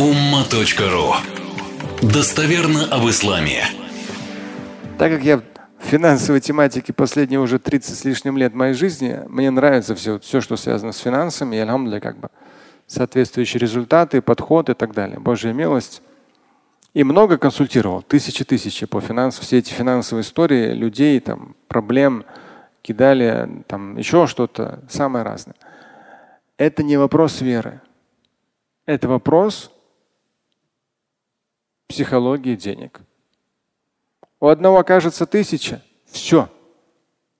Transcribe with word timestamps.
umma.ru 0.00 1.12
Достоверно 2.00 2.86
об 2.90 3.06
исламе. 3.10 3.64
Так 4.96 5.12
как 5.12 5.22
я 5.22 5.36
в 5.36 5.42
финансовой 5.82 6.40
тематике 6.40 6.94
последние 6.94 7.38
уже 7.38 7.58
30 7.58 7.98
с 7.98 8.04
лишним 8.06 8.38
лет 8.38 8.54
моей 8.54 8.72
жизни, 8.72 9.20
мне 9.28 9.50
нравится 9.50 9.94
все, 9.94 10.18
все 10.18 10.40
что 10.40 10.56
связано 10.56 10.92
с 10.92 10.98
финансами, 11.00 11.56
и 11.56 11.58
алхамдуля, 11.58 12.00
как 12.00 12.18
бы 12.18 12.30
соответствующие 12.86 13.60
результаты, 13.60 14.22
подход 14.22 14.70
и 14.70 14.74
так 14.74 14.94
далее. 14.94 15.18
Божья 15.18 15.52
милость. 15.52 16.00
И 16.94 17.04
много 17.04 17.36
консультировал, 17.36 18.00
тысячи 18.00 18.42
тысячи 18.42 18.86
по 18.86 19.02
финансам, 19.02 19.44
все 19.44 19.58
эти 19.58 19.70
финансовые 19.70 20.22
истории 20.22 20.72
людей, 20.72 21.20
там, 21.20 21.54
проблем 21.68 22.24
кидали, 22.80 23.62
там 23.66 23.98
еще 23.98 24.26
что-то, 24.26 24.80
самое 24.88 25.26
разное. 25.26 25.56
Это 26.56 26.82
не 26.82 26.96
вопрос 26.96 27.42
веры. 27.42 27.82
Это 28.86 29.06
вопрос 29.06 29.70
психологии 31.90 32.54
денег. 32.54 33.00
У 34.38 34.46
одного 34.46 34.78
окажется 34.78 35.26
тысяча, 35.26 35.82
все. 36.06 36.48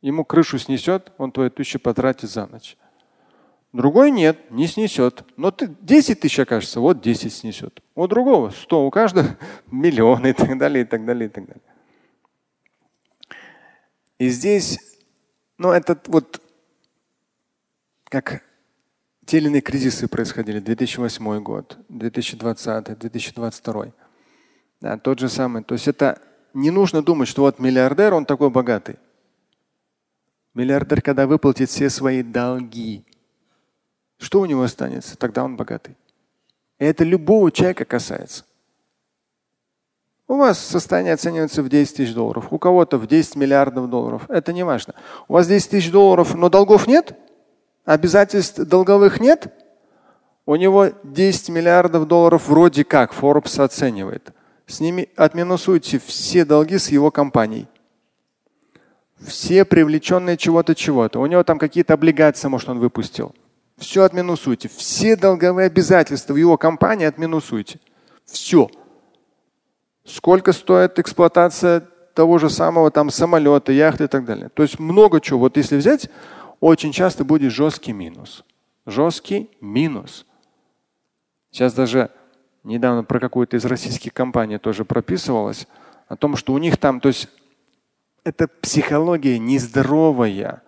Ему 0.03 0.25
крышу 0.25 0.59
снесет, 0.59 1.13
он 1.19 1.33
твою 1.33 1.51
тысячу 1.51 1.79
потратит 1.79 2.29
за 2.29 2.47
ночь. 2.47 2.77
Другой 3.73 4.11
нет, 4.11 4.51
не 4.51 4.67
снесет. 4.67 5.25
Но 5.37 5.53
ты 5.53 5.69
10 5.81 6.21
тысяч 6.21 6.41
окажется, 6.41 6.81
вот 6.81 7.01
10 7.01 7.33
снесет. 7.33 7.81
У 7.95 8.07
другого 8.09 8.51
100, 8.51 8.87
у 8.87 8.91
каждого 8.91 9.37
миллион 9.71 10.27
и 10.27 10.33
так 10.33 10.59
далее, 10.59 10.83
и 10.83 10.87
так 10.87 11.05
далее, 11.05 11.29
и 11.29 11.33
так 11.33 11.47
далее. 11.47 11.63
И 14.19 14.29
здесь, 14.29 14.79
ну, 15.57 15.71
этот 15.71 16.09
вот 16.09 16.43
как 18.05 18.43
те 19.25 19.39
или 19.39 19.47
иные 19.47 19.61
кризисы 19.61 20.09
происходили 20.09 20.59
2008 20.59 21.41
год, 21.41 21.79
2020, 21.89 22.99
2022. 22.99 23.93
Да, 24.81 24.97
тот 24.97 25.19
же 25.19 25.29
самый. 25.29 25.63
То 25.63 25.75
есть 25.75 25.89
это 25.89 26.21
не 26.55 26.71
нужно 26.71 27.03
думать, 27.03 27.29
что 27.29 27.43
вот 27.43 27.59
миллиардер, 27.59 28.15
он 28.15 28.25
такой 28.25 28.51
богатый. 28.51 28.97
Миллиардер, 30.55 31.03
когда 31.03 31.27
выплатит 31.27 31.69
все 31.69 31.91
свои 31.91 32.23
долги, 32.23 33.05
что 34.19 34.41
у 34.41 34.47
него 34.47 34.63
останется? 34.63 35.17
Тогда 35.17 35.45
он 35.45 35.57
богатый. 35.57 35.97
И 36.79 36.85
это 36.85 37.05
любого 37.05 37.51
человека 37.53 37.85
касается. 37.85 38.45
У 40.27 40.37
вас 40.37 40.59
состояние 40.59 41.15
оценивается 41.15 41.63
в 41.63 41.69
10 41.69 41.97
тысяч 41.97 42.15
долларов, 42.15 42.53
у 42.53 42.59
кого-то 42.59 42.99
в 42.99 43.07
10 43.07 43.37
миллиардов 43.37 43.91
долларов. 43.91 44.27
Это 44.29 44.53
не 44.53 44.63
важно. 44.63 44.95
У 45.27 45.33
вас 45.33 45.49
10 45.49 45.71
тысяч 45.71 45.91
долларов, 45.91 46.35
но 46.35 46.49
долгов 46.49 46.87
нет? 46.87 47.19
Обязательств 47.85 48.59
долговых 48.59 49.21
нет? 49.21 49.53
У 50.47 50.55
него 50.57 50.91
10 51.03 51.49
миллиардов 51.49 52.07
долларов 52.07 52.49
вроде 52.49 52.85
как 52.85 53.13
Forbes 53.13 53.63
оценивает. 53.63 54.33
С 54.71 54.79
ними 54.79 55.09
отминусуйте 55.17 55.99
все 55.99 56.45
долги 56.45 56.79
с 56.79 56.91
его 56.91 57.11
компанией. 57.11 57.67
Все 59.19 59.65
привлеченные 59.65 60.37
чего-то, 60.37 60.77
чего-то. 60.77 61.19
У 61.19 61.27
него 61.27 61.43
там 61.43 61.59
какие-то 61.59 61.95
облигации, 61.95 62.47
может, 62.47 62.69
он 62.69 62.79
выпустил. 62.79 63.35
Все 63.79 64.05
отминусуйте. 64.05 64.69
Все 64.69 65.17
долговые 65.17 65.67
обязательства 65.67 66.35
в 66.35 66.37
его 66.37 66.57
компании 66.57 67.05
отминусуйте. 67.05 67.81
Все. 68.25 68.71
Сколько 70.05 70.53
стоит 70.53 71.01
эксплуатация 71.01 71.81
того 72.15 72.39
же 72.39 72.49
самого 72.49 72.93
там 72.93 73.11
самолета, 73.11 73.73
яхты 73.73 74.05
и 74.05 74.09
так 74.09 74.25
далее. 74.25 74.51
То 74.51 74.63
есть 74.63 74.79
много 74.79 75.21
чего. 75.21 75.41
Вот 75.41 75.57
если 75.57 75.79
взять 75.79 76.09
очень 76.61 76.93
часто 76.93 77.25
будет 77.25 77.53
жесткий 77.53 77.93
минус. 77.93 78.45
Жесткий 78.87 79.51
минус. 79.61 80.27
Сейчас 81.51 81.75
даже 81.75 82.13
недавно 82.65 83.05
про 83.05 83.21
какую-то 83.21 83.57
из 83.57 83.65
российских 83.65 84.13
компаний 84.13 84.59
тоже 84.59 84.85
прописывалось 84.85 85.67
о 86.09 86.17
том, 86.17 86.37
что 86.37 86.53
у 86.53 86.59
них 86.59 86.77
там, 86.77 87.01
то 87.01 87.09
есть 87.09 87.29
это 88.25 88.49
психология 88.49 89.39
нездоровая. 89.39 90.63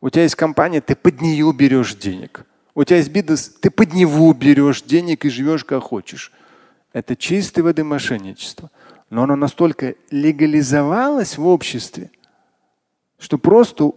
У 0.00 0.10
тебя 0.10 0.22
есть 0.22 0.36
компания, 0.36 0.80
ты 0.80 0.94
под 0.96 1.20
нее 1.20 1.52
берешь 1.52 1.94
денег. 1.94 2.46
У 2.74 2.84
тебя 2.84 2.96
есть 2.96 3.10
бизнес, 3.10 3.48
ты 3.48 3.70
под 3.70 3.92
него 3.94 4.32
берешь 4.32 4.82
денег 4.82 5.24
и 5.24 5.30
живешь 5.30 5.64
как 5.64 5.82
хочешь. 5.82 6.32
Это 6.92 7.16
чистой 7.16 7.60
воды 7.60 7.84
мошенничество. 7.84 8.70
Но 9.10 9.24
оно 9.24 9.36
настолько 9.36 9.94
легализовалось 10.10 11.38
в 11.38 11.46
обществе, 11.46 12.10
что 13.18 13.38
просто 13.38 13.92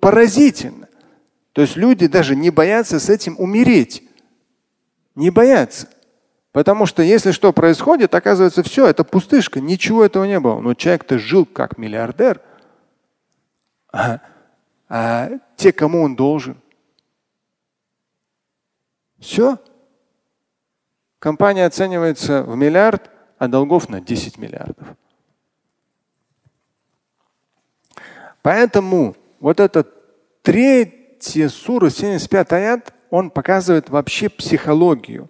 поразительно. 0.00 0.88
То 1.52 1.62
есть 1.62 1.76
люди 1.76 2.06
даже 2.06 2.36
не 2.36 2.50
боятся 2.50 3.00
с 3.00 3.08
этим 3.08 3.36
умереть. 3.38 4.02
Не 5.14 5.30
боятся. 5.30 5.88
Потому 6.54 6.86
что 6.86 7.02
если 7.02 7.32
что 7.32 7.52
происходит, 7.52 8.14
оказывается, 8.14 8.62
все, 8.62 8.86
это 8.86 9.02
пустышка, 9.02 9.60
ничего 9.60 10.04
этого 10.04 10.22
не 10.22 10.38
было. 10.38 10.60
Но 10.60 10.74
человек-то 10.74 11.18
жил 11.18 11.46
как 11.46 11.78
миллиардер. 11.78 12.40
А, 13.92 14.20
а 14.88 15.30
те, 15.56 15.72
кому 15.72 16.02
он 16.02 16.14
должен? 16.14 16.56
Все. 19.18 19.58
Компания 21.18 21.66
оценивается 21.66 22.44
в 22.44 22.56
миллиард, 22.56 23.10
а 23.36 23.48
долгов 23.48 23.88
на 23.88 24.00
10 24.00 24.38
миллиардов. 24.38 24.86
Поэтому 28.42 29.16
вот 29.40 29.58
этот 29.58 29.92
третий 30.42 31.48
сура, 31.48 31.90
75 31.90 32.52
аят, 32.52 32.94
он 33.10 33.30
показывает 33.30 33.90
вообще 33.90 34.28
психологию, 34.28 35.28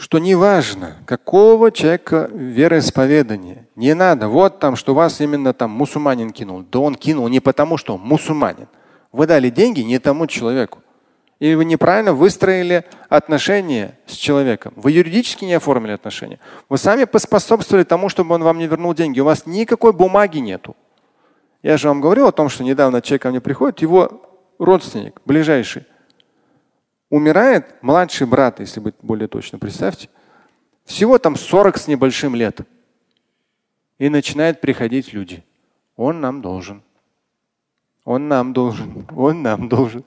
что 0.00 0.18
неважно, 0.18 0.96
какого 1.04 1.70
человека 1.70 2.30
вероисповедания, 2.32 3.68
не 3.76 3.94
надо, 3.94 4.28
вот 4.28 4.58
там, 4.58 4.74
что 4.74 4.94
вас 4.94 5.20
именно 5.20 5.52
там 5.52 5.70
мусульманин 5.70 6.30
кинул. 6.30 6.62
Да 6.62 6.78
он 6.78 6.94
кинул 6.94 7.28
не 7.28 7.40
потому, 7.40 7.76
что 7.76 7.96
он 7.96 8.00
мусульманин. 8.00 8.66
Вы 9.12 9.26
дали 9.26 9.50
деньги 9.50 9.80
не 9.82 9.98
тому 9.98 10.26
человеку. 10.26 10.78
И 11.38 11.54
вы 11.54 11.66
неправильно 11.66 12.14
выстроили 12.14 12.84
отношения 13.10 13.98
с 14.06 14.12
человеком. 14.12 14.72
Вы 14.76 14.92
юридически 14.92 15.44
не 15.44 15.54
оформили 15.54 15.92
отношения. 15.92 16.38
Вы 16.70 16.78
сами 16.78 17.04
поспособствовали 17.04 17.84
тому, 17.84 18.08
чтобы 18.08 18.34
он 18.34 18.42
вам 18.42 18.56
не 18.56 18.66
вернул 18.66 18.94
деньги. 18.94 19.20
У 19.20 19.24
вас 19.26 19.44
никакой 19.44 19.92
бумаги 19.92 20.38
нету. 20.38 20.76
Я 21.62 21.76
же 21.76 21.88
вам 21.88 22.00
говорил 22.00 22.26
о 22.26 22.32
том, 22.32 22.48
что 22.48 22.64
недавно 22.64 23.02
человек 23.02 23.22
ко 23.22 23.30
мне 23.30 23.40
приходит, 23.42 23.80
его 23.80 24.22
родственник, 24.58 25.20
ближайший, 25.26 25.84
умирает 27.10 27.82
младший 27.82 28.26
брат, 28.26 28.60
если 28.60 28.80
быть 28.80 28.94
более 29.02 29.28
точно, 29.28 29.58
представьте, 29.58 30.08
всего 30.84 31.18
там 31.18 31.36
40 31.36 31.76
с 31.76 31.88
небольшим 31.88 32.34
лет. 32.34 32.60
И 33.98 34.08
начинают 34.08 34.60
приходить 34.62 35.12
люди. 35.12 35.44
Он 35.96 36.20
нам 36.20 36.40
должен. 36.40 36.82
Он 38.04 38.28
нам 38.28 38.54
должен. 38.54 39.06
Он 39.14 39.42
нам 39.42 39.68
должен. 39.68 40.04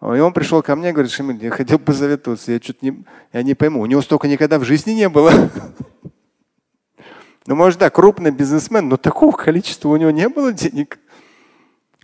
И 0.00 0.04
он 0.04 0.32
пришел 0.32 0.62
ко 0.62 0.74
мне 0.74 0.90
и 0.90 0.92
говорит, 0.92 1.12
Шамиль, 1.12 1.42
я 1.44 1.50
хотел 1.50 1.78
посоветоваться, 1.78 2.50
я 2.50 2.60
что-то 2.60 2.84
не, 2.84 3.04
я 3.32 3.44
не 3.44 3.54
пойму. 3.54 3.80
У 3.80 3.86
него 3.86 4.02
столько 4.02 4.26
никогда 4.26 4.58
в 4.58 4.64
жизни 4.64 4.92
не 4.92 5.08
было. 5.08 5.30
Ну, 7.44 7.56
может, 7.56 7.80
да, 7.80 7.90
крупный 7.90 8.30
бизнесмен, 8.30 8.88
но 8.88 8.96
такого 8.96 9.32
количества 9.32 9.88
у 9.88 9.96
него 9.96 10.12
не 10.12 10.28
было 10.28 10.52
денег. 10.52 11.00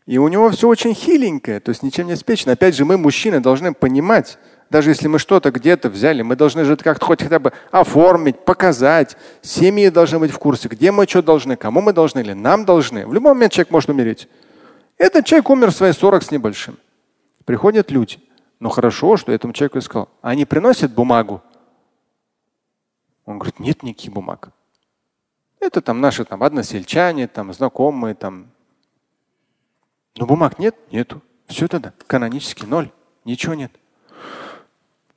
И 0.08 0.16
у 0.16 0.26
него 0.28 0.48
все 0.48 0.66
очень 0.66 0.94
хиленькое, 0.94 1.60
то 1.60 1.68
есть 1.68 1.82
ничем 1.82 2.06
не 2.06 2.12
обеспечено. 2.12 2.52
Опять 2.52 2.74
же, 2.74 2.86
мы, 2.86 2.96
мужчины, 2.96 3.40
должны 3.40 3.74
понимать, 3.74 4.38
даже 4.70 4.88
если 4.88 5.06
мы 5.06 5.18
что-то 5.18 5.50
где-то 5.50 5.90
взяли, 5.90 6.22
мы 6.22 6.34
должны 6.34 6.64
же 6.64 6.78
как-то 6.78 7.04
хоть 7.04 7.22
хотя 7.22 7.38
бы 7.38 7.52
оформить, 7.70 8.42
показать. 8.42 9.18
Семьи 9.42 9.90
должны 9.90 10.18
быть 10.18 10.30
в 10.30 10.38
курсе, 10.38 10.68
где 10.68 10.92
мы 10.92 11.06
что 11.06 11.20
должны, 11.20 11.56
кому 11.56 11.82
мы 11.82 11.92
должны 11.92 12.20
или 12.20 12.32
нам 12.32 12.64
должны. 12.64 13.06
В 13.06 13.12
любой 13.12 13.34
момент 13.34 13.52
человек 13.52 13.70
может 13.70 13.90
умереть. 13.90 14.30
Этот 14.96 15.26
человек 15.26 15.50
умер 15.50 15.72
в 15.72 15.76
свои 15.76 15.92
40 15.92 16.22
с 16.22 16.30
небольшим. 16.30 16.78
Приходят 17.44 17.90
люди. 17.90 18.16
Но 18.60 18.70
хорошо, 18.70 19.18
что 19.18 19.30
этому 19.30 19.52
человеку 19.52 19.78
сказал. 19.82 20.08
Они 20.22 20.46
приносят 20.46 20.90
бумагу. 20.90 21.42
Он 23.26 23.38
говорит, 23.38 23.60
нет 23.60 23.82
никаких 23.82 24.14
бумаг. 24.14 24.48
Это 25.60 25.82
там 25.82 26.00
наши 26.00 26.24
там 26.24 26.42
односельчане, 26.42 27.28
там 27.28 27.52
знакомые, 27.52 28.14
там. 28.14 28.46
Но 30.18 30.26
бумаг 30.26 30.58
нет, 30.58 30.74
нету. 30.90 31.22
Все 31.46 31.68
тогда 31.68 31.92
канонически 32.06 32.66
ноль. 32.66 32.90
Ничего 33.24 33.54
нет. 33.54 33.72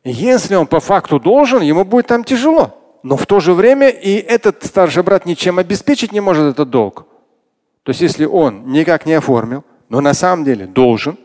Если 0.04 0.56
он 0.56 0.68
по 0.68 0.80
факту 0.80 1.20
должен, 1.20 1.62
ему 1.62 1.84
будет 1.84 2.08
там 2.08 2.24
тяжело. 2.24 2.78
Но 3.04 3.18
в 3.18 3.26
то 3.26 3.40
же 3.40 3.54
время 3.54 3.90
и 3.90 4.14
этот 4.16 4.64
старший 4.64 5.02
брат 5.04 5.26
ничем 5.26 5.58
обеспечить 5.58 6.12
не 6.12 6.20
может 6.20 6.54
этот 6.54 6.70
долг. 6.70 7.08
То 7.84 7.90
есть 7.90 8.02
если 8.02 8.26
он 8.26 8.72
никак 8.72 9.08
не 9.08 9.14
оформил, 9.14 9.64
но 9.90 10.02
на 10.02 10.14
самом 10.14 10.46
деле 10.46 10.68
должен, 10.68 11.18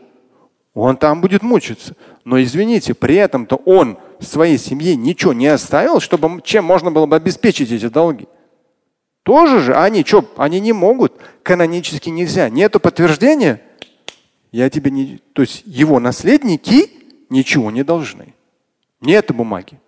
он 0.73 0.97
там 0.97 1.21
будет 1.21 1.43
мучиться. 1.43 1.95
Но 2.25 2.41
извините, 2.41 2.95
при 2.95 3.15
этом-то 3.15 3.57
он 3.57 3.97
своей 4.19 4.57
семье 4.57 4.95
ничего 4.95 5.33
не 5.33 5.47
оставил, 5.47 5.99
чтобы 5.99 6.41
чем 6.41 6.65
можно 6.65 6.91
было 6.91 7.05
бы 7.05 7.15
обеспечить 7.15 7.71
эти 7.71 7.87
долги. 7.89 8.27
Тоже 9.21 9.59
же 9.59 9.75
они 9.75 10.03
что, 10.03 10.25
они 10.37 10.59
не 10.59 10.73
могут, 10.73 11.13
канонически 11.43 12.09
нельзя. 12.09 12.49
Нету 12.49 12.79
подтверждения, 12.79 13.61
я 14.51 14.69
тебе 14.69 14.91
не, 14.91 15.17
то 15.33 15.41
есть 15.41 15.63
его 15.65 15.99
наследники 15.99 16.89
ничего 17.29 17.71
не 17.71 17.83
должны. 17.83 18.33
Нет 19.01 19.33
бумаги. 19.33 19.79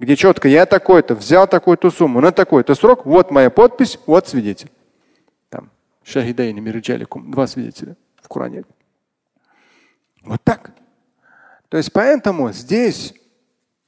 где 0.00 0.16
четко 0.16 0.48
я 0.48 0.66
такой-то, 0.66 1.14
взял 1.14 1.46
такую-то 1.46 1.90
сумму 1.90 2.20
на 2.20 2.32
такой-то 2.32 2.74
срок, 2.74 3.06
вот 3.06 3.30
моя 3.30 3.50
подпись, 3.50 3.98
вот 4.06 4.26
свидетель. 4.28 4.70
Там 5.48 5.70
шахидайни 6.02 6.60
мирджаликум, 6.60 7.30
два 7.30 7.46
свидетеля 7.46 7.96
в 8.20 8.28
Коране. 8.28 8.64
Вот 10.22 10.40
так. 10.42 10.72
То 11.68 11.76
есть 11.76 11.92
поэтому 11.92 12.52
здесь 12.52 13.14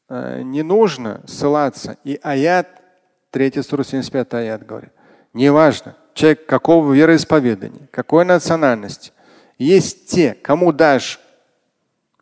э, 0.09 0.43
не 0.43 0.63
нужно 0.63 1.23
ссылаться. 1.27 1.99
И 2.05 2.19
аят, 2.23 2.69
3 3.31 3.63
175 3.63 4.35
аят 4.35 4.67
говорит, 4.67 4.91
неважно, 5.33 5.97
человек 6.15 6.47
какого 6.47 6.93
вероисповедания, 6.93 7.89
какой 7.91 8.25
национальности. 8.25 9.13
Есть 9.59 10.09
те, 10.09 10.35
кому 10.35 10.73
дашь 10.73 11.21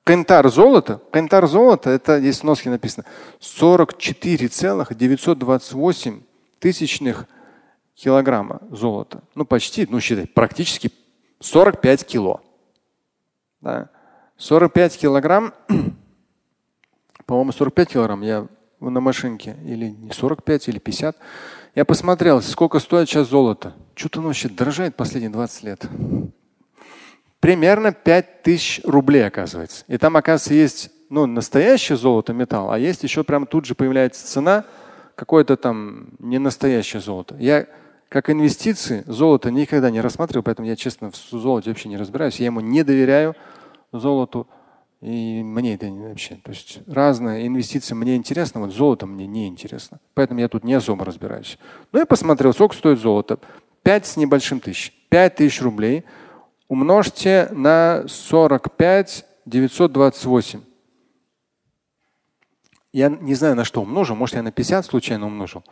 Кентар 0.04 0.48
золота, 0.50 1.00
кентар 1.10 1.46
золота, 1.46 1.88
это 1.88 2.20
здесь 2.20 2.40
в 2.40 2.44
носке 2.44 2.69
написано, 2.69 3.06
44,928 3.40 6.20
тысячных 6.58 7.26
килограмма 7.94 8.60
золота. 8.70 9.22
Ну, 9.34 9.46
почти, 9.46 9.86
ну, 9.88 10.00
считай, 10.00 10.26
практически 10.26 10.92
45 11.40 12.04
кило. 12.04 12.42
Да. 13.62 13.88
45 14.37 14.98
килограмм, 14.98 15.54
по-моему, 17.25 17.52
45 17.52 17.88
килограмм 17.88 18.20
я 18.20 18.46
на 18.80 19.00
машинке, 19.00 19.56
или 19.64 19.88
не 19.88 20.12
45, 20.12 20.69
или 20.69 20.80
50. 20.80 21.16
Я 21.75 21.87
посмотрел, 21.87 22.42
сколько 22.42 22.78
стоит 22.78 23.08
сейчас 23.08 23.28
золото. 23.28 23.72
Что-то 23.94 24.19
оно 24.19 24.28
вообще 24.28 24.50
дорожает 24.50 24.96
последние 24.96 25.30
20 25.30 25.62
лет 25.62 25.88
примерно 27.44 27.93
5000 27.93 28.81
рублей, 28.85 29.26
оказывается. 29.26 29.85
И 29.87 29.99
там, 29.99 30.17
оказывается, 30.17 30.55
есть 30.55 30.91
ну, 31.11 31.26
настоящее 31.26 31.99
золото, 31.99 32.32
металл, 32.32 32.70
а 32.70 32.79
есть 32.79 33.02
еще 33.02 33.23
прямо 33.23 33.44
тут 33.44 33.67
же 33.67 33.75
появляется 33.75 34.26
цена, 34.26 34.64
какое-то 35.14 35.58
там 35.58 36.08
не 36.20 36.38
настоящее 36.38 37.02
золото. 37.02 37.37
Я 37.38 37.67
как 38.08 38.31
инвестиции 38.31 39.05
золото 39.06 39.50
никогда 39.50 39.91
не 39.91 40.00
рассматривал, 40.00 40.43
поэтому 40.43 40.67
я, 40.67 40.75
честно, 40.75 41.11
в 41.11 41.17
золоте 41.17 41.69
вообще 41.69 41.91
не 41.91 41.99
разбираюсь. 41.99 42.41
Я 42.41 42.46
ему 42.46 42.61
не 42.61 42.82
доверяю 42.82 43.37
золоту. 43.93 44.47
И 45.02 45.43
мне 45.43 45.75
это 45.75 45.90
вообще, 45.90 46.37
то 46.37 46.50
есть 46.50 46.79
разные 46.87 47.47
инвестиции 47.47 47.94
мне 47.94 48.17
интересно, 48.17 48.62
вот 48.62 48.73
золото 48.73 49.05
мне 49.05 49.26
не 49.26 49.49
интересно. 49.49 50.00
Поэтому 50.14 50.40
я 50.40 50.49
тут 50.49 50.64
не 50.64 50.73
особо 50.73 51.05
разбираюсь. 51.05 51.58
Ну 51.93 51.99
я 51.99 52.06
посмотрел, 52.06 52.55
сколько 52.55 52.75
стоит 52.75 53.00
золото. 53.00 53.38
Пять 53.82 54.06
с 54.06 54.17
небольшим 54.17 54.61
тысяч. 54.61 54.94
Пять 55.11 55.35
тысяч 55.35 55.61
рублей– 55.61 56.05
умножьте 56.69 57.49
на 57.52 58.05
45 58.08 59.26
928. 59.46 60.62
Я 62.93 63.08
не 63.08 63.34
знаю, 63.34 63.56
на 63.56 63.64
что 63.64 63.82
умножу. 63.82 64.14
Может, 64.14 64.37
я 64.37 64.43
на 64.43 64.52
50 64.52 64.87
случайно 64.87 65.26
умножил. 65.26 65.64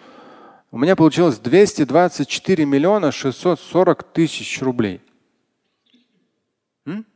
У 0.71 0.79
меня 0.79 0.97
получилось 0.97 1.39
224 1.39 2.65
миллиона 2.65 3.13
640 3.13 4.03
тысяч 4.13 4.61
рублей. 4.61 5.01
М? 6.87 7.07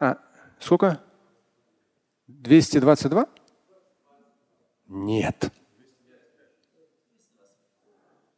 А, 0.00 0.18
сколько? 0.58 1.00
222? 2.26 3.28
Нет. 4.88 5.52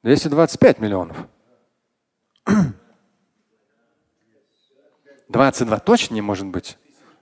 225 0.02 0.78
миллионов. 0.78 1.16
22 5.28 5.78
точно 5.80 6.14
не 6.14 6.20
может 6.20 6.46
быть. 6.46 6.78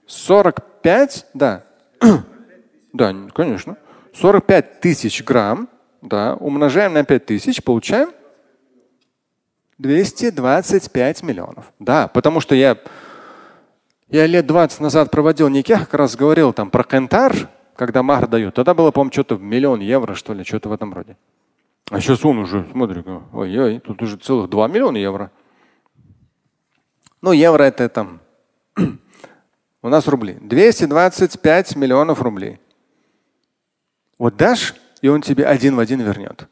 45, 0.07 1.27
да. 1.33 1.63
да, 2.93 3.15
конечно. 3.33 3.77
45 4.13 4.79
тысяч 4.79 5.23
грамм, 5.23 5.67
да, 6.01 6.35
умножаем 6.35 6.93
на 6.93 7.03
5 7.03 7.25
тысяч, 7.25 7.63
получаем 7.63 8.11
225 9.77 11.23
миллионов. 11.23 11.73
Да, 11.79 12.07
потому 12.07 12.39
что 12.39 12.55
я, 12.55 12.77
я 14.09 14.25
лет 14.25 14.45
20 14.45 14.79
назад 14.79 15.11
проводил 15.11 15.49
неких, 15.49 15.79
как 15.79 15.93
раз 15.95 16.15
говорил 16.15 16.53
там 16.53 16.69
про 16.69 16.83
кентар, 16.83 17.49
когда 17.75 18.03
махр 18.03 18.27
дают. 18.27 18.55
Тогда 18.55 18.73
было, 18.73 18.91
по-моему, 18.91 19.11
что-то 19.11 19.35
в 19.35 19.41
миллион 19.41 19.81
евро, 19.81 20.13
что 20.13 20.33
ли, 20.33 20.43
что-то 20.43 20.69
в 20.69 20.73
этом 20.73 20.93
роде. 20.93 21.17
А 21.91 21.99
сейчас 21.99 22.23
он 22.25 22.39
уже, 22.39 22.65
смотри, 22.71 23.03
ой-ой, 23.33 23.79
тут 23.79 24.01
уже 24.01 24.17
целых 24.17 24.49
2 24.49 24.67
миллиона 24.69 24.97
евро. 24.97 25.31
Ну, 27.25 27.31
евро 27.31 27.63
это 27.63 27.89
там. 27.89 28.21
У 29.81 29.89
нас 29.89 30.07
рубли. 30.07 30.37
225 30.41 31.75
миллионов 31.75 32.21
рублей. 32.21 32.59
Вот 34.19 34.37
дашь, 34.37 34.75
и 35.01 35.07
он 35.07 35.23
тебе 35.23 35.47
один 35.47 35.75
в 35.75 35.79
один 35.79 36.01
вернет. 36.01 36.47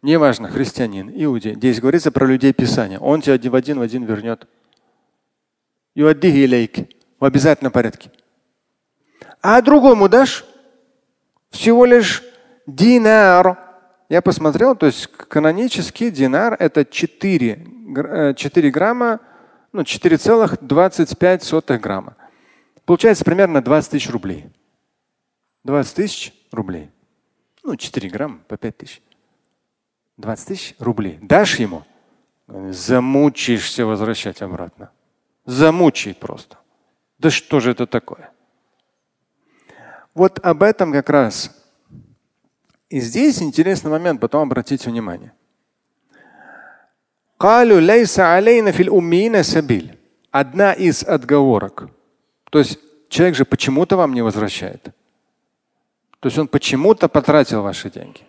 Неважно, 0.00 0.48
христианин, 0.48 1.12
иудей. 1.14 1.56
Здесь 1.56 1.78
говорится 1.78 2.10
про 2.10 2.24
людей 2.24 2.54
Писания. 2.54 2.98
Он 2.98 3.20
тебе 3.20 3.34
один 3.34 3.52
в 3.52 3.54
один 3.54 3.78
в 3.78 3.82
один 3.82 4.04
вернет. 4.04 4.48
В 5.94 7.24
обязательном 7.26 7.72
порядке. 7.72 8.10
А 9.42 9.60
другому 9.60 10.08
дашь 10.08 10.46
всего 11.50 11.84
лишь 11.84 12.22
динар. 12.66 13.58
Я 14.08 14.22
посмотрел, 14.22 14.74
то 14.74 14.86
есть 14.86 15.06
канонический 15.06 16.10
динар 16.10 16.56
это 16.58 16.86
4, 16.86 18.34
4 18.34 18.34
э, 18.34 18.70
грамма 18.70 19.20
ну, 19.74 19.82
4,25 19.82 21.78
грамма. 21.78 22.16
Получается 22.84 23.24
примерно 23.24 23.60
20 23.60 23.90
тысяч 23.90 24.08
рублей. 24.08 24.46
20 25.64 25.96
тысяч 25.96 26.32
рублей. 26.52 26.90
Ну, 27.64 27.74
4 27.74 28.08
грамма 28.08 28.38
по 28.46 28.56
5 28.56 28.76
тысяч. 28.76 29.02
20 30.18 30.46
тысяч 30.46 30.74
рублей. 30.78 31.18
Дашь 31.20 31.56
ему, 31.56 31.82
замучаешься 32.46 33.84
возвращать 33.84 34.42
обратно. 34.42 34.92
Замучает 35.44 36.18
просто. 36.20 36.56
Да 37.18 37.30
что 37.30 37.58
же 37.58 37.72
это 37.72 37.88
такое? 37.88 38.30
Вот 40.14 40.38
об 40.38 40.62
этом 40.62 40.92
как 40.92 41.10
раз. 41.10 41.50
И 42.88 43.00
здесь 43.00 43.42
интересный 43.42 43.90
момент, 43.90 44.20
потом 44.20 44.42
обратите 44.42 44.88
внимание. 44.88 45.32
Одна 50.30 50.72
из 50.72 51.02
отговорок. 51.02 51.90
То 52.50 52.58
есть 52.58 52.78
человек 53.10 53.36
же 53.36 53.44
почему-то 53.44 53.98
вам 53.98 54.14
не 54.14 54.22
возвращает. 54.22 54.82
То 56.20 56.28
есть 56.28 56.38
он 56.38 56.48
почему-то 56.48 57.06
потратил 57.06 57.60
ваши 57.60 57.90
деньги. 57.90 58.22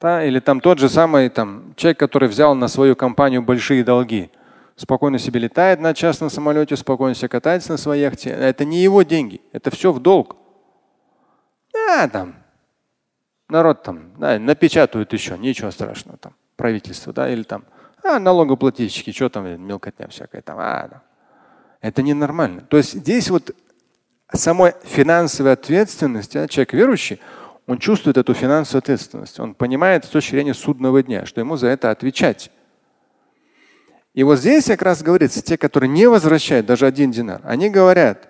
Да? 0.00 0.24
Или 0.24 0.40
там 0.40 0.60
тот 0.60 0.80
же 0.80 0.88
самый 0.88 1.28
там, 1.28 1.72
человек, 1.76 2.00
который 2.00 2.28
взял 2.28 2.56
на 2.56 2.66
свою 2.66 2.96
компанию 2.96 3.42
большие 3.42 3.84
долги, 3.84 4.32
спокойно 4.74 5.20
себе 5.20 5.38
летает 5.38 5.78
на 5.78 5.94
частном 5.94 6.28
самолете, 6.28 6.74
спокойно 6.74 7.14
себе 7.14 7.28
катается 7.28 7.70
на 7.70 7.78
своей 7.78 8.02
яхте. 8.02 8.30
Это 8.30 8.64
не 8.64 8.82
его 8.82 9.04
деньги, 9.04 9.40
это 9.52 9.70
все 9.70 9.92
в 9.92 10.00
долг. 10.00 10.34
Да, 11.72 12.08
там, 12.08 12.34
народ 13.48 13.84
там 13.84 14.10
да, 14.18 14.36
напечатают 14.40 15.12
еще, 15.12 15.38
ничего 15.38 15.70
страшного 15.70 16.18
там, 16.18 16.34
правительство, 16.56 17.12
да, 17.12 17.30
или 17.30 17.44
там 17.44 17.62
а, 18.02 18.18
налогоплательщики, 18.18 19.12
что 19.12 19.28
там, 19.28 19.60
мелкотня 19.60 20.08
всякая 20.08 20.42
там. 20.42 20.58
А, 20.58 20.88
да. 20.88 21.02
Это 21.80 22.02
ненормально. 22.02 22.62
То 22.62 22.76
есть 22.76 22.94
здесь 22.94 23.30
вот 23.30 23.54
самой 24.32 24.74
финансовой 24.84 25.52
ответственности, 25.52 26.38
а, 26.38 26.48
человек 26.48 26.72
верующий, 26.72 27.20
он 27.66 27.78
чувствует 27.78 28.16
эту 28.16 28.32
финансовую 28.34 28.78
ответственность. 28.80 29.40
Он 29.40 29.54
понимает 29.54 30.04
с 30.04 30.08
точки 30.08 30.32
зрения 30.32 30.54
судного 30.54 31.02
дня, 31.02 31.26
что 31.26 31.40
ему 31.40 31.56
за 31.56 31.68
это 31.68 31.90
отвечать. 31.90 32.50
И 34.14 34.22
вот 34.22 34.38
здесь 34.38 34.66
как 34.66 34.82
раз 34.82 35.02
говорится, 35.02 35.42
те, 35.42 35.58
которые 35.58 35.90
не 35.90 36.08
возвращают 36.08 36.66
даже 36.66 36.86
один 36.86 37.10
динар, 37.10 37.40
они 37.44 37.68
говорят, 37.68 38.28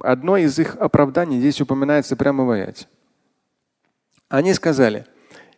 Одно 0.00 0.36
из 0.36 0.58
их 0.58 0.76
оправданий 0.76 1.38
здесь 1.38 1.60
упоминается 1.60 2.16
прямо 2.16 2.44
в 2.44 2.50
аяте. 2.50 2.86
Они 4.28 4.52
сказали, 4.52 5.06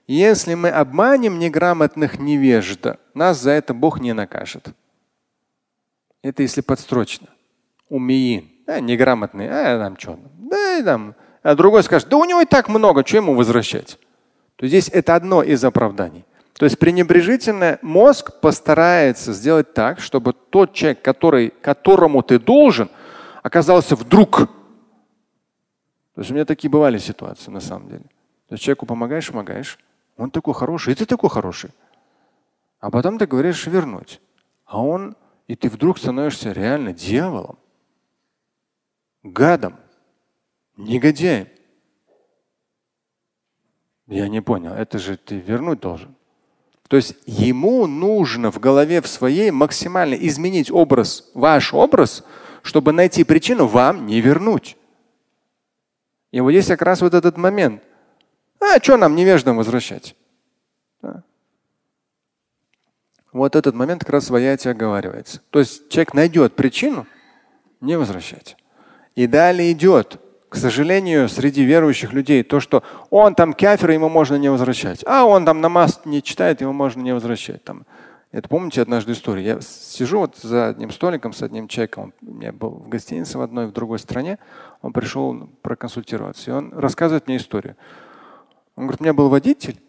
если 0.06 0.54
мы 0.54 0.70
обманем 0.70 1.38
неграмотных 1.38 2.18
невежда, 2.18 2.98
нас 3.14 3.40
за 3.40 3.50
это 3.50 3.74
Бог 3.74 4.00
не 4.00 4.12
накажет. 4.12 4.68
Это 6.22 6.42
если 6.42 6.60
подстрочно. 6.60 7.28
Умиин. 7.88 8.50
А, 8.66 8.80
неграмотный. 8.80 9.48
А 9.48 9.78
там 9.78 9.98
что? 9.98 10.18
Да, 10.38 10.82
там. 10.84 11.14
А 11.42 11.54
другой 11.54 11.82
скажет, 11.82 12.08
да 12.08 12.16
у 12.16 12.24
него 12.24 12.40
и 12.40 12.46
так 12.46 12.68
много, 12.68 13.06
что 13.06 13.18
ему 13.18 13.34
возвращать? 13.34 13.98
То 14.56 14.66
здесь 14.66 14.88
это 14.88 15.14
одно 15.14 15.42
из 15.42 15.64
оправданий. 15.64 16.24
То 16.54 16.64
есть 16.64 16.78
пренебрежительно 16.78 17.78
мозг 17.82 18.40
постарается 18.40 19.32
сделать 19.32 19.74
так, 19.74 20.00
чтобы 20.00 20.32
тот 20.32 20.72
человек, 20.72 21.02
который, 21.02 21.50
которому 21.50 22.22
ты 22.22 22.38
должен, 22.38 22.88
оказался 23.42 23.94
вдруг. 23.94 24.48
То 26.14 26.20
есть 26.22 26.30
у 26.30 26.34
меня 26.34 26.46
такие 26.46 26.70
бывали 26.70 26.96
ситуации 26.98 27.50
на 27.50 27.60
самом 27.60 27.88
деле. 27.88 28.04
То 28.48 28.54
есть 28.54 28.64
человеку 28.64 28.86
помогаешь, 28.86 29.28
помогаешь, 29.28 29.78
он 30.16 30.30
такой 30.30 30.54
хороший, 30.54 30.92
и 30.92 30.96
ты 30.96 31.06
такой 31.06 31.30
хороший. 31.30 31.70
А 32.80 32.90
потом 32.90 33.18
ты 33.18 33.26
говоришь 33.26 33.66
вернуть. 33.66 34.20
А 34.64 34.82
он, 34.82 35.16
и 35.46 35.54
ты 35.56 35.68
вдруг 35.68 35.98
становишься 35.98 36.52
реально 36.52 36.92
дьяволом. 36.92 37.58
гадом, 39.22 39.76
негодяем. 40.76 41.48
Я 44.06 44.28
не 44.28 44.40
понял, 44.40 44.72
это 44.72 44.98
же 44.98 45.16
ты 45.16 45.36
вернуть 45.38 45.80
должен. 45.80 46.14
То 46.88 46.96
есть 46.96 47.16
ему 47.26 47.86
нужно 47.86 48.52
в 48.52 48.60
голове 48.60 49.00
в 49.00 49.08
своей 49.08 49.50
максимально 49.50 50.14
изменить 50.14 50.70
образ, 50.70 51.28
ваш 51.34 51.74
образ, 51.74 52.24
чтобы 52.62 52.92
найти 52.92 53.24
причину 53.24 53.66
вам 53.66 54.06
не 54.06 54.20
вернуть. 54.20 54.76
И 56.30 56.40
вот 56.40 56.50
здесь 56.50 56.66
как 56.66 56.82
раз 56.82 57.00
вот 57.00 57.14
этот 57.14 57.36
момент. 57.36 57.82
А 58.74 58.82
что 58.82 58.96
нам 58.96 59.14
невеждам 59.14 59.56
возвращать? 59.56 60.16
Да. 61.02 61.22
Вот 63.32 63.54
этот 63.54 63.74
момент 63.74 64.00
как 64.00 64.10
раз 64.10 64.30
в 64.30 64.34
аяте 64.34 64.70
оговаривается. 64.70 65.40
То 65.50 65.58
есть 65.58 65.88
человек 65.88 66.14
найдет 66.14 66.56
причину 66.56 67.06
не 67.80 67.96
возвращать. 67.96 68.56
И 69.14 69.26
далее 69.26 69.72
идет 69.72 70.20
к 70.48 70.58
сожалению, 70.58 71.28
среди 71.28 71.64
верующих 71.64 72.12
людей 72.12 72.42
то, 72.42 72.60
что 72.60 72.82
он 73.10 73.34
там 73.34 73.52
кафир, 73.52 73.90
ему 73.90 74.08
можно 74.08 74.36
не 74.36 74.50
возвращать. 74.50 75.04
А 75.06 75.24
он 75.24 75.44
там 75.44 75.60
намаз 75.60 76.00
не 76.04 76.22
читает, 76.22 76.60
ему 76.60 76.72
можно 76.72 77.02
не 77.02 77.12
возвращать. 77.12 77.64
Там. 77.64 77.84
Это 78.32 78.48
помните 78.48 78.80
однажды 78.80 79.12
историю? 79.12 79.44
Я 79.44 79.60
сижу 79.60 80.18
вот 80.18 80.36
за 80.36 80.68
одним 80.68 80.92
столиком 80.92 81.32
с 81.32 81.42
одним 81.42 81.68
человеком. 81.68 82.04
Он, 82.04 82.28
у 82.28 82.34
меня 82.34 82.52
был 82.52 82.70
в 82.70 82.88
гостинице 82.88 83.38
в 83.38 83.40
одной, 83.40 83.66
в 83.66 83.72
другой 83.72 83.98
стране. 83.98 84.38
Он 84.82 84.92
пришел 84.92 85.48
проконсультироваться. 85.62 86.50
И 86.50 86.54
он 86.54 86.72
рассказывает 86.72 87.26
мне 87.26 87.38
историю. 87.38 87.76
Он 88.76 88.84
говорит, 88.84 89.00
у 89.00 89.04
меня 89.04 89.14
был 89.14 89.28
водитель. 89.28 89.80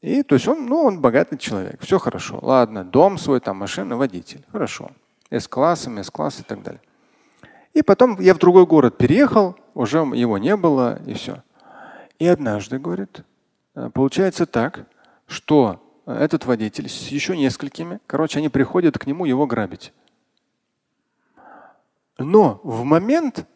И 0.00 0.22
то 0.22 0.34
есть 0.34 0.46
он, 0.46 0.66
ну, 0.66 0.82
он 0.82 1.00
богатый 1.00 1.38
человек. 1.38 1.80
Все 1.80 1.98
хорошо. 1.98 2.38
Ладно, 2.42 2.84
дом 2.84 3.16
свой, 3.16 3.40
там 3.40 3.56
машина, 3.56 3.96
водитель. 3.96 4.44
Хорошо. 4.52 4.90
С-классом, 5.30 5.98
С-класс 5.98 6.40
и 6.40 6.42
так 6.42 6.62
далее. 6.62 6.82
И 7.72 7.82
потом 7.82 8.20
я 8.20 8.34
в 8.34 8.38
другой 8.38 8.66
город 8.66 8.98
переехал, 8.98 9.56
уже 9.74 9.98
его 9.98 10.38
не 10.38 10.56
было, 10.56 11.00
и 11.06 11.14
все. 11.14 11.42
И 12.18 12.26
однажды, 12.26 12.78
говорит, 12.78 13.24
э, 13.74 13.90
получается 13.92 14.46
так, 14.46 14.86
что 15.26 15.80
этот 16.06 16.44
водитель 16.44 16.88
с 16.88 17.08
еще 17.08 17.36
несколькими, 17.36 17.98
короче, 18.06 18.38
они 18.38 18.48
приходят 18.48 18.98
к 18.98 19.06
нему 19.06 19.24
его 19.24 19.46
грабить. 19.46 19.92
Но 22.18 22.60
в 22.62 22.84
момент, 22.84 23.46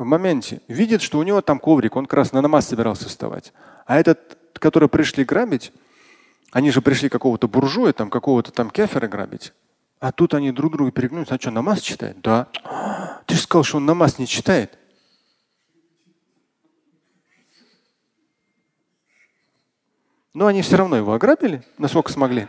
в 0.00 0.06
моменте 0.06 0.62
видит, 0.66 1.02
что 1.02 1.18
у 1.18 1.22
него 1.22 1.42
там 1.42 1.58
коврик, 1.58 1.94
он 1.94 2.06
как 2.06 2.14
раз 2.14 2.32
на 2.32 2.40
намаз 2.40 2.68
собирался 2.68 3.06
вставать. 3.06 3.52
А 3.84 3.98
этот, 3.98 4.38
который 4.54 4.88
пришли 4.88 5.24
грабить, 5.24 5.72
они 6.52 6.70
же 6.70 6.80
пришли 6.80 7.10
какого-то 7.10 7.48
буржуя, 7.48 7.92
там 7.92 8.08
какого-то 8.08 8.50
там 8.50 8.70
кефера 8.70 9.08
грабить. 9.08 9.52
А 9.98 10.10
тут 10.10 10.32
они 10.32 10.52
друг 10.52 10.72
друга 10.72 10.90
перегнулись. 10.90 11.30
А 11.30 11.38
что, 11.38 11.50
намаз 11.50 11.80
читает? 11.80 12.18
Да. 12.22 12.48
Ты 13.26 13.34
же 13.34 13.42
сказал, 13.42 13.62
что 13.62 13.76
он 13.76 13.84
намаз 13.84 14.18
не 14.18 14.26
читает. 14.26 14.78
Но 20.32 20.46
они 20.46 20.62
все 20.62 20.76
равно 20.76 20.96
его 20.96 21.12
ограбили, 21.12 21.62
насколько 21.76 22.10
смогли. 22.10 22.48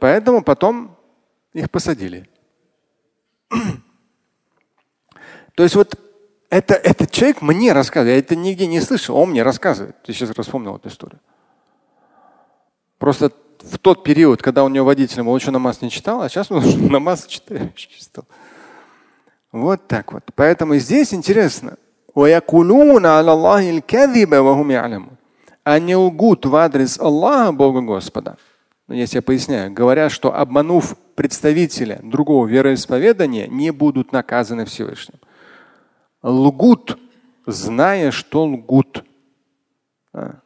Поэтому 0.00 0.42
потом 0.42 0.96
их 1.52 1.70
посадили. 1.70 2.26
То 5.54 5.62
есть 5.62 5.74
вот 5.76 5.98
это, 6.50 6.74
этот 6.74 7.10
человек 7.10 7.42
мне 7.42 7.72
рассказывает, 7.72 8.14
я 8.14 8.18
это 8.18 8.36
нигде 8.36 8.66
не 8.66 8.80
слышал, 8.80 9.16
он 9.16 9.30
мне 9.30 9.42
рассказывает. 9.42 9.96
Ты 10.02 10.12
сейчас 10.12 10.30
вспомнил 10.30 10.76
эту 10.76 10.88
историю. 10.88 11.20
Просто 12.98 13.32
в 13.60 13.78
тот 13.78 14.02
период, 14.02 14.42
когда 14.42 14.64
у 14.64 14.68
него 14.68 14.86
водителем, 14.86 15.28
он 15.28 15.38
еще 15.38 15.50
намаз 15.50 15.80
не 15.80 15.90
читал, 15.90 16.22
а 16.22 16.28
сейчас 16.28 16.50
он 16.50 16.58
уже 16.58 16.78
намаз 16.78 17.26
читающий 17.26 17.90
стал. 17.98 18.24
Вот 19.52 19.86
так 19.86 20.12
вот. 20.12 20.24
Поэтому 20.34 20.76
здесь 20.76 21.14
интересно. 21.14 21.76
Они 25.64 25.96
лгут 25.96 26.46
в 26.46 26.56
адрес 26.56 27.00
Аллаха, 27.00 27.52
Бога 27.52 27.80
Господа. 27.80 28.36
Но 28.86 28.94
если 28.94 29.16
я 29.16 29.22
поясняю, 29.22 29.72
говорят, 29.72 30.12
что 30.12 30.34
обманув 30.34 30.96
представителя 31.14 32.00
другого 32.02 32.46
вероисповедания, 32.46 33.46
не 33.46 33.70
будут 33.70 34.12
наказаны 34.12 34.66
Всевышним. 34.66 35.18
Лгут, 36.24 36.98
зная, 37.46 38.10
что 38.10 38.44
лгут. 38.44 39.04
А 40.14 40.40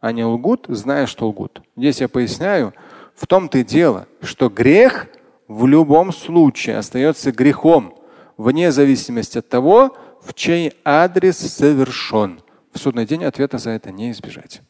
они 0.00 0.24
лгут, 0.24 0.64
зная, 0.68 1.06
что 1.06 1.28
лгут. 1.28 1.60
Здесь 1.76 2.00
я 2.00 2.08
поясняю, 2.08 2.72
в 3.14 3.26
том-то 3.26 3.58
и 3.58 3.64
дело, 3.64 4.06
что 4.22 4.48
грех 4.48 5.08
в 5.48 5.66
любом 5.66 6.12
случае 6.14 6.78
остается 6.78 7.30
грехом, 7.30 7.94
вне 8.38 8.72
зависимости 8.72 9.36
от 9.36 9.48
того, 9.50 9.94
в 10.24 10.32
чей 10.32 10.72
адрес 10.82 11.36
совершен. 11.36 12.40
В 12.72 12.78
судный 12.78 13.04
день 13.04 13.22
ответа 13.22 13.58
за 13.58 13.70
это 13.70 13.90
не 13.90 14.12
избежать. 14.12 14.62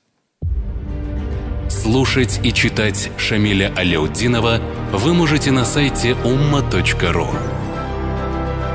Слушать 1.70 2.40
и 2.42 2.52
читать 2.52 3.12
Шамиля 3.16 3.72
Аляутдинова 3.76 4.60
вы 4.92 5.14
можете 5.14 5.52
на 5.52 5.64
сайте 5.64 6.10
umma.ru. 6.24 7.62